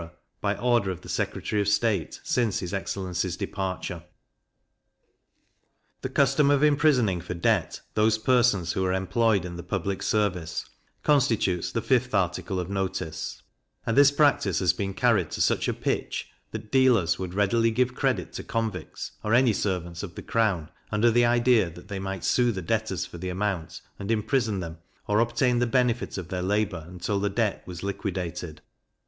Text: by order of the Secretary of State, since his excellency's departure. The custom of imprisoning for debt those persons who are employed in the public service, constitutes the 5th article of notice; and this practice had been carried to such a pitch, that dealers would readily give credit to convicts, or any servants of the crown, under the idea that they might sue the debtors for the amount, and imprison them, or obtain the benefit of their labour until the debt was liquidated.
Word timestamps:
by 0.41 0.57
order 0.57 0.89
of 0.89 1.01
the 1.01 1.07
Secretary 1.09 1.61
of 1.61 1.67
State, 1.67 2.19
since 2.23 2.57
his 2.59 2.73
excellency's 2.73 3.37
departure. 3.37 4.03
The 6.01 6.09
custom 6.09 6.49
of 6.49 6.63
imprisoning 6.63 7.21
for 7.21 7.35
debt 7.35 7.81
those 7.93 8.17
persons 8.17 8.71
who 8.73 8.83
are 8.83 8.93
employed 8.93 9.45
in 9.45 9.57
the 9.57 9.61
public 9.61 10.01
service, 10.01 10.65
constitutes 11.03 11.71
the 11.71 11.83
5th 11.83 12.15
article 12.15 12.59
of 12.59 12.67
notice; 12.67 13.43
and 13.85 13.95
this 13.95 14.09
practice 14.09 14.57
had 14.57 14.75
been 14.75 14.95
carried 14.95 15.29
to 15.29 15.39
such 15.39 15.67
a 15.67 15.73
pitch, 15.75 16.31
that 16.49 16.71
dealers 16.71 17.19
would 17.19 17.35
readily 17.35 17.69
give 17.69 17.93
credit 17.93 18.33
to 18.33 18.43
convicts, 18.43 19.11
or 19.23 19.35
any 19.35 19.53
servants 19.53 20.01
of 20.01 20.15
the 20.15 20.23
crown, 20.23 20.69
under 20.91 21.11
the 21.11 21.25
idea 21.25 21.69
that 21.69 21.89
they 21.89 21.99
might 21.99 22.23
sue 22.23 22.51
the 22.51 22.63
debtors 22.63 23.05
for 23.05 23.19
the 23.19 23.29
amount, 23.29 23.81
and 23.99 24.09
imprison 24.09 24.61
them, 24.61 24.79
or 25.05 25.19
obtain 25.19 25.59
the 25.59 25.67
benefit 25.67 26.17
of 26.17 26.29
their 26.29 26.41
labour 26.41 26.85
until 26.87 27.19
the 27.19 27.29
debt 27.29 27.61
was 27.67 27.83
liquidated. 27.83 28.61